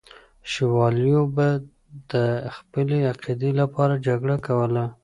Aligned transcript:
شوالیو 0.51 1.21
به 1.35 1.47
د 2.11 2.13
خپلې 2.55 2.97
عقیدې 3.11 3.51
لپاره 3.61 3.95
جګړه 4.07 4.37
کوله. 4.47 4.85